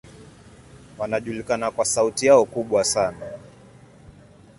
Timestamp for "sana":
2.83-3.31